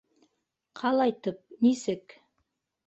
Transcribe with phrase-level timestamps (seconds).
[0.81, 1.39] Ҡалайтып...
[1.69, 2.21] нисек?